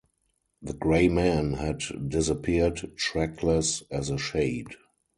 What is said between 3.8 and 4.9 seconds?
as a shade.